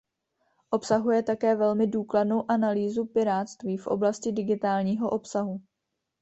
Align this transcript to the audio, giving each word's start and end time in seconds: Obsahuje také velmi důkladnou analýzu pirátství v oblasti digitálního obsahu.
Obsahuje 0.71 1.23
také 1.23 1.55
velmi 1.55 1.87
důkladnou 1.87 2.51
analýzu 2.51 3.05
pirátství 3.05 3.77
v 3.77 3.87
oblasti 3.87 4.31
digitálního 4.31 5.09
obsahu. 5.09 5.61